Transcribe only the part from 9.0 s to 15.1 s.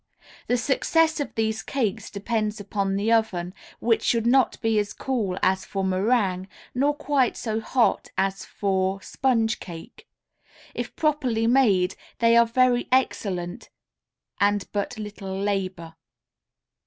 sponge cake. If properly made, they are very excellent and but